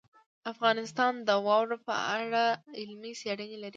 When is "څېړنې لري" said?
3.21-3.69